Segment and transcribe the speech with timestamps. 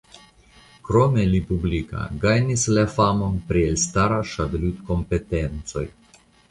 [0.89, 5.91] Krome li publika gajnis la famon pri elstara ŝakludkompetencoj.